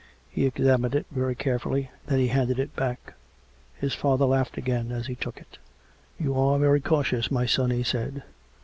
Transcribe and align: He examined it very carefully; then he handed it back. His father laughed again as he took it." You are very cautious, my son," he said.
He 0.31 0.47
examined 0.47 0.95
it 0.95 1.05
very 1.11 1.35
carefully; 1.35 1.91
then 2.07 2.17
he 2.17 2.29
handed 2.29 2.57
it 2.57 2.75
back. 2.75 3.13
His 3.75 3.93
father 3.93 4.25
laughed 4.25 4.57
again 4.57 4.91
as 4.91 5.05
he 5.05 5.13
took 5.13 5.37
it." 5.37 5.59
You 6.19 6.35
are 6.39 6.57
very 6.57 6.81
cautious, 6.81 7.29
my 7.29 7.45
son," 7.45 7.69
he 7.69 7.83
said. 7.83 8.23